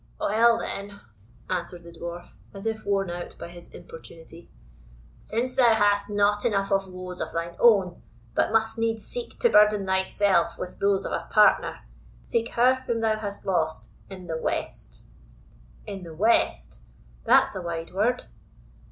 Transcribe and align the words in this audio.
"Well, 0.19 0.57
then," 0.57 0.99
answered 1.47 1.83
the 1.83 1.91
Dwarf, 1.91 2.33
as 2.55 2.65
if 2.65 2.87
worn 2.87 3.11
out 3.11 3.35
by 3.37 3.49
his 3.49 3.71
importunity, 3.71 4.49
"since 5.21 5.53
thou 5.53 5.75
hast 5.75 6.09
not 6.09 6.43
enough 6.43 6.71
of 6.71 6.87
woes 6.87 7.21
of 7.21 7.31
thine 7.33 7.55
own, 7.59 8.01
but 8.33 8.51
must 8.51 8.79
needs 8.79 9.05
seek 9.05 9.39
to 9.41 9.49
burden 9.49 9.85
thyself 9.85 10.57
with 10.57 10.79
those 10.79 11.05
of 11.05 11.11
a 11.11 11.27
partner, 11.29 11.81
seek 12.23 12.49
her 12.53 12.81
whom 12.87 13.01
thou 13.01 13.19
hast 13.19 13.45
lost 13.45 13.91
in 14.09 14.25
the 14.25 14.37
WEST." 14.41 15.03
"In 15.85 16.01
the 16.01 16.15
WEST? 16.15 16.79
That's 17.23 17.55
a 17.55 17.61
wide 17.61 17.93
word." 17.93 18.23